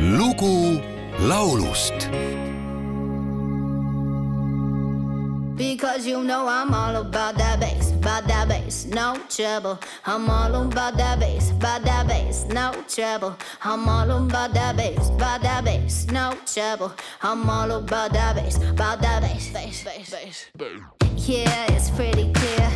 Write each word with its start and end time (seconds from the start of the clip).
lugu 0.00 0.80
laulust 1.28 2.08
Because 5.56 6.06
you 6.06 6.24
know 6.24 6.48
I'm 6.48 6.72
all 6.72 6.96
about 6.96 7.36
that 7.36 7.60
bass, 7.60 7.92
about 7.92 8.26
that 8.28 8.48
bass, 8.48 8.86
no 8.86 9.20
trouble. 9.28 9.78
I'm 10.06 10.30
all 10.30 10.54
about 10.54 10.96
that 10.96 11.20
bass, 11.20 11.50
about 11.50 11.82
that 11.84 12.06
bass, 12.08 12.46
no 12.46 12.72
trouble. 12.88 13.36
I'm 13.62 13.86
all 13.86 14.10
about 14.10 14.54
that 14.54 14.76
bass, 14.78 15.10
about 15.10 15.42
that 15.42 15.64
bass, 15.64 16.06
no 16.06 16.32
trouble. 16.46 16.94
I'm 17.22 17.50
all 17.50 17.70
about 17.72 18.14
that 18.14 18.36
bass, 18.36 18.56
about 18.56 19.02
that 19.02 19.20
bass, 19.20 19.52
bass, 19.52 19.84
bass, 19.84 20.10
bass. 20.10 20.46
Yeah, 21.28 21.72
it's 21.72 21.90
pretty 21.90 22.32
clear. 22.32 22.69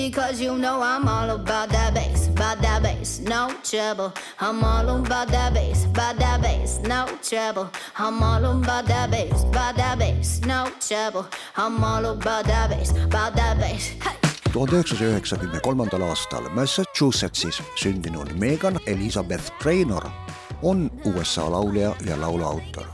Because 0.00 0.40
you 0.40 0.56
know 0.56 0.80
I'm 0.80 1.06
all 1.06 1.28
about 1.30 1.68
that 1.68 1.92
bass, 1.92 2.28
about 2.28 2.62
that 2.62 2.82
bass, 2.82 3.20
no 3.20 3.52
trouble. 3.62 4.12
I'm 4.40 4.64
all 4.64 4.88
about 4.88 5.28
that 5.28 5.52
bass, 5.52 5.84
about 5.84 6.18
that 6.18 6.40
bass, 6.40 6.80
no 6.88 7.06
trouble. 7.22 7.68
I'm 7.98 8.22
all 8.22 8.44
about 8.46 8.86
that 8.86 9.10
bass, 9.10 9.44
about 9.44 9.76
that 9.76 9.98
bass, 9.98 10.40
no 10.46 10.70
trouble. 10.80 11.26
I'm 11.54 11.84
all 11.84 12.06
about 12.06 12.46
that 12.46 12.70
bass, 12.70 12.90
about 12.92 13.36
that 13.36 13.58
bass. 13.60 13.92
Hey! 14.00 14.16
tuhande 14.52 14.74
üheksasaja 14.76 15.10
üheksakümne 15.10 15.60
kolmandal 15.60 16.00
aastal 16.02 16.48
Massachusettsis 16.54 17.60
sündinud 17.76 18.32
Megan 18.32 18.80
Elizabeth 18.86 19.52
Trainor 19.62 20.02
on 20.62 20.90
USA 21.04 21.52
laulja 21.52 21.94
ja 22.06 22.20
lauluautor. 22.20 22.86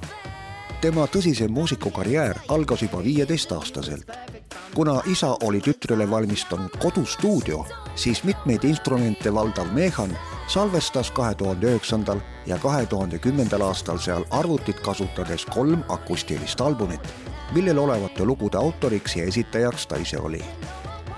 tema 0.80 1.06
tõsisem 1.06 1.50
muusikukarjäär 1.50 2.36
algas 2.48 2.82
juba 2.82 3.04
viieteistaastaselt. 3.04 4.35
Kuna 4.76 5.02
isa 5.06 5.36
oli 5.42 5.60
tütrele 5.60 6.10
valmistanud 6.10 6.76
kodustuudio, 6.82 7.66
siis 7.94 8.24
mitmeid 8.24 8.64
instrumente 8.64 9.34
valdav 9.34 9.72
Megan 9.72 10.12
salvestas 10.46 11.10
kahe 11.10 11.34
tuhande 11.34 11.66
üheksandal 11.66 12.20
ja 12.46 12.58
kahe 12.58 12.86
tuhande 12.86 13.18
kümnendal 13.18 13.64
aastal 13.64 13.98
seal 13.98 14.24
arvutit 14.30 14.80
kasutades 14.80 15.46
kolm 15.46 15.84
akustilist 15.88 16.60
albumit, 16.60 17.14
millel 17.52 17.78
olevate 17.78 18.24
lugude 18.24 18.58
autoriks 18.58 19.16
ja 19.16 19.24
esitajaks 19.24 19.86
ta 19.86 19.96
ise 19.96 20.18
oli 20.18 20.44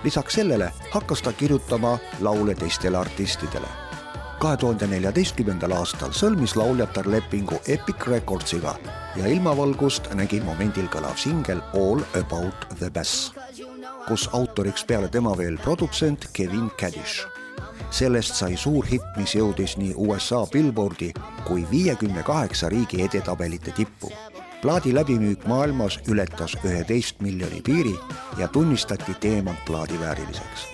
lisaks 0.05 0.35
sellele 0.35 0.73
hakkas 0.91 1.23
ta 1.23 1.33
kirjutama 1.33 1.99
laule 2.21 2.55
teistele 2.55 2.99
artistidele. 2.99 3.67
kahe 4.39 4.57
tuhande 4.57 4.87
neljateistkümnendal 4.87 5.73
aastal 5.75 6.13
sõlmis 6.15 6.55
lauljatar 6.57 7.11
lepingu 7.11 7.59
Epic 7.67 8.07
Recordsiga 8.07 8.77
ja 9.17 9.27
ilmavalgust 9.27 10.07
nägi 10.15 10.39
momendil 10.41 10.87
kõlav 10.87 11.17
singel 11.19 11.63
All 11.75 12.05
About 12.21 12.69
the 12.79 12.91
Bass, 12.91 13.33
kus 14.09 14.29
autoriks 14.33 14.85
peale 14.85 15.09
tema 15.09 15.37
veel 15.37 15.59
produtsent 15.59 16.29
Kevin 16.33 16.71
Kadish. 16.81 17.27
sellest 17.91 18.35
sai 18.35 18.57
suur 18.57 18.85
hitt, 18.87 19.17
mis 19.17 19.35
jõudis 19.35 19.77
nii 19.79 19.95
USA 19.97 20.47
Billboardi 20.53 21.13
kui 21.47 21.67
viiekümne 21.71 22.23
kaheksa 22.23 22.69
riigi 22.69 23.03
edetabelite 23.03 23.73
tippu 23.73 24.13
plaadi 24.63 24.95
läbimüük 24.95 25.47
maailmas 25.47 26.01
ületas 26.09 26.57
üheteist 26.65 27.21
miljoni 27.21 27.61
piiri 27.63 27.95
ja 28.39 28.49
tunnistati 28.49 29.15
teemantplaadi 29.15 30.01
vääriliseks. 30.01 30.67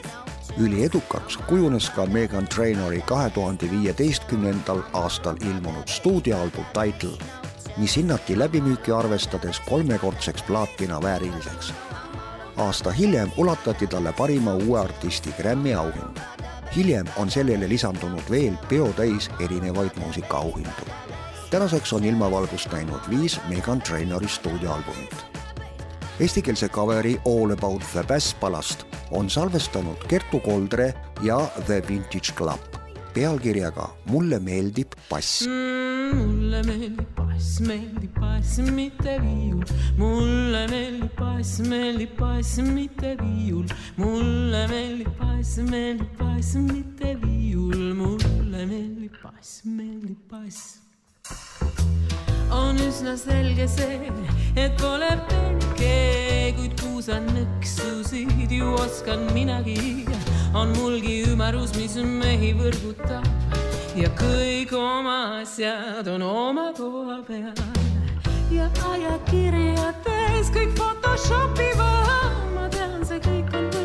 üliedukaks 0.58 1.36
kujunes 1.36 1.90
ka 1.90 2.06
Megan 2.06 2.48
Trainori 2.48 3.00
kahe 3.00 3.30
tuhande 3.30 3.70
viieteistkümnendal 3.70 4.80
aastal 4.92 5.36
ilmunud 5.36 5.86
stuudioalbum 5.86 6.64
Title, 6.72 7.18
mis 7.76 7.96
hinnati 7.96 8.38
läbimüüki 8.38 8.92
arvestades 8.92 9.60
kolmekordseks 9.60 10.42
plaatina 10.42 11.02
vääriliseks. 11.02 11.72
Aasta 12.56 12.90
hiljem 12.90 13.30
ulatati 13.36 13.86
talle 13.86 14.12
parima 14.12 14.54
uue 14.54 14.80
artisti 14.80 15.34
Grammy 15.38 15.74
auhind. 15.74 16.18
hiljem 16.76 17.06
on 17.16 17.30
sellele 17.30 17.68
lisandunud 17.68 18.30
veel 18.30 18.54
peotäis 18.68 19.30
erinevaid 19.40 19.90
muusikaauhindu 19.96 20.84
tänaseks 21.54 21.92
on 21.92 22.04
ilmavalgust 22.04 22.72
näinud 22.72 23.00
viis 23.10 23.40
Megan 23.48 23.82
Trainori 23.82 24.28
stuudioalbumit. 24.28 25.14
Eestikeelse 26.20 26.68
coveri 26.68 27.20
All 27.26 27.50
About 27.50 27.82
the 27.92 28.04
Bass 28.08 28.34
palast 28.34 28.86
on 29.10 29.30
salvestanud 29.30 29.96
Kertu 30.08 30.40
Koldre 30.40 30.94
ja 31.22 31.40
The 31.66 31.82
Vintage 31.88 32.32
Club 32.36 32.73
pealkirjaga 33.14 33.88
Mulle 34.12 34.38
meeldib 34.48 34.94
bass 35.10 35.46
mm,. 35.46 36.14
mulle 36.14 36.62
meeldib 36.68 37.10
bass, 37.16 37.60
meeldib 37.60 38.20
bass, 38.20 38.58
mitte 38.76 39.16
viiul. 39.22 39.64
mulle 39.98 40.62
meeldib 40.72 41.14
bass, 41.18 41.58
meeldib 41.70 42.16
bass, 42.20 42.56
mitte 42.58 43.16
viiul. 43.22 43.66
mulle 43.96 44.66
meeldib 44.72 45.12
bass, 45.18 45.58
meeldib 45.70 46.18
bass, 46.18 46.54
mitte 46.54 47.14
viiul. 47.24 47.94
mulle 48.00 48.66
meeldib 48.72 49.20
bass, 49.22 49.60
meeldib 49.64 50.30
bass 50.30 50.80
on 52.54 52.78
üsna 52.78 53.16
selge 53.18 53.66
see, 53.68 54.12
et 54.56 54.76
pole 54.78 55.10
pelge, 55.30 55.94
kuid 56.58 56.76
puusan 56.82 57.26
nõksusid 57.34 58.52
ju 58.58 58.74
oskan 58.78 59.26
minagi. 59.34 60.04
On 60.54 60.68
mulgi 60.78 61.22
ümmarus, 61.28 61.74
mis 61.74 61.96
mehi 61.98 62.52
võrgutab 62.54 63.26
ja 63.98 64.10
kõik 64.18 64.72
oma 64.78 65.40
asjad 65.40 66.06
on 66.08 66.22
oma 66.22 66.68
koha 66.76 67.18
peal. 67.26 67.54
ja 68.54 68.68
ajakirjades 68.90 70.52
kõik 70.54 70.76
Photoshopivad, 70.78 72.38
ma 72.54 72.68
tean, 72.70 73.02
see 73.06 73.18
kõik 73.26 73.50
on 73.58 73.66
võlts, 73.74 73.83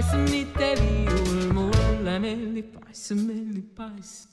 passmite 0.00 0.74
viul, 0.80 1.52
mulle 1.52 2.18
meeldib 2.18 2.72
pass, 2.72 3.10
meeldib 3.10 3.76
pass. 3.76 4.28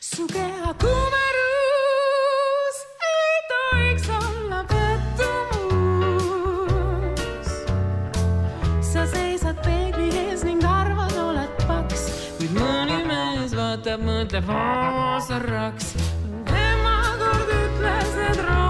su 0.00 0.26
keha 0.26 0.72
kumerus 0.82 2.78
ei 3.08 3.36
tohiks 3.50 4.08
olla 4.08 4.60
pettumus. 4.72 5.20
sa 8.92 9.06
seisad 9.06 9.56
peegli 9.66 10.08
ees 10.24 10.42
ning 10.48 10.64
arvad, 10.64 11.16
oled 11.26 11.52
paks, 11.68 12.02
kuid 12.38 12.52
mõni 12.56 13.04
mees 13.12 13.52
vaatab, 13.58 14.00
mõtleb, 14.08 14.48
oo 14.48 15.20
sa 15.28 15.36
raks. 15.44 15.86
tema 16.48 16.96
kord 17.20 17.48
ütles, 17.60 18.12
et 18.30 18.38
rohkem. 18.40 18.61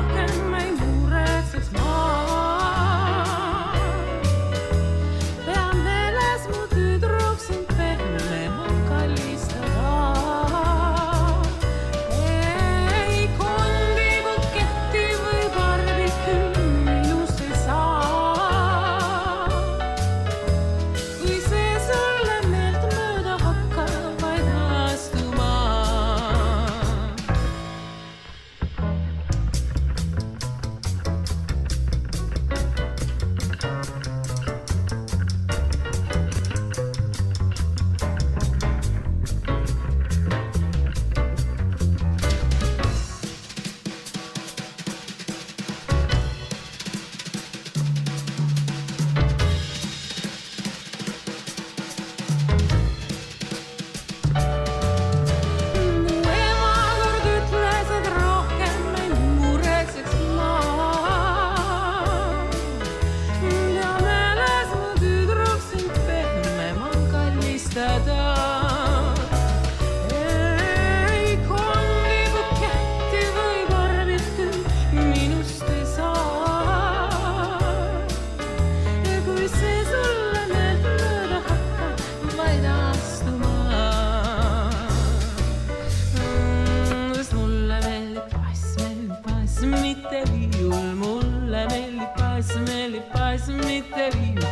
mitte 89.80 90.22
viiul, 90.30 90.94
mulle 91.00 91.62
meeldib 91.70 92.12
bass, 92.18 92.50
meeldib 92.66 93.06
bass, 93.14 93.48
mitte 93.48 94.08
viiul. 94.14 94.46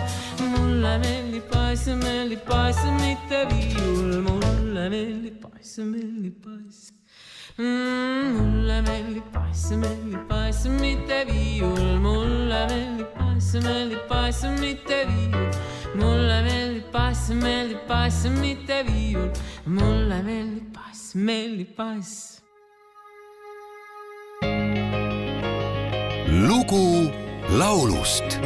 mulle 0.53 0.93
meeldib 1.03 1.47
bass, 1.53 1.87
meeldib 2.03 2.45
bass, 2.49 2.81
mitte 3.01 3.41
viiul, 3.51 4.21
mulle 4.27 4.89
meeldib 4.95 5.37
bass, 5.43 5.77
meeldib 5.79 6.37
bass. 6.45 6.93
mulle 7.59 8.81
meeldib 8.89 9.31
bass, 9.35 9.71
meeldib 9.83 10.27
bass, 10.29 10.65
mitte 10.81 11.23
viiul, 11.31 11.87
mulle 12.07 12.61
meeldib 12.73 13.15
bass, 13.19 13.55
meeldib 13.65 14.05
bass, 14.09 14.45
mitte 14.61 15.01
viiul. 15.13 15.49
mulle 15.95 16.43
meeldib 16.49 16.93
bass, 16.93 17.29
meeldib 17.45 17.89
bass, 17.89 18.25
mitte 18.41 18.85
viiul, 18.91 19.33
mulle 19.67 20.23
meeldib 20.23 20.71
bass, 20.77 21.15
meeldib 21.15 21.75
bass 21.77 22.41
lugu 26.41 27.11
laulust. 27.59 28.41